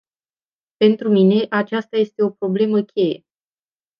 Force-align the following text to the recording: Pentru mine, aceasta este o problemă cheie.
Pentru 0.77 1.09
mine, 1.09 1.45
aceasta 1.49 1.97
este 1.97 2.23
o 2.23 2.29
problemă 2.29 2.81
cheie. 2.81 3.25